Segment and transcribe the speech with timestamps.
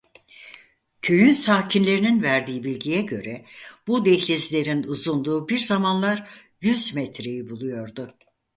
[1.01, 3.45] Köyün sakinlerinin verdiği bilgiye göre
[3.87, 6.27] bu dehlizlerin uzunluğu bir zamanlar
[6.61, 8.17] yüz metreyi buluyordu.